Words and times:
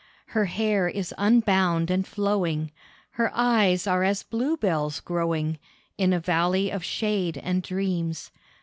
Her 0.29 0.45
hair 0.45 0.87
is 0.87 1.13
unbound 1.19 1.91
and 1.91 2.07
flowing, 2.07 2.71
Her 3.11 3.29
eyes 3.35 3.85
are 3.85 4.01
as 4.03 4.23
bluebells 4.23 4.99
growing 4.99 5.59
In 5.95 6.11
a 6.11 6.19
valley 6.19 6.71
of 6.71 6.83
shade 6.83 7.37
and 7.37 7.61
dreams. 7.61 8.31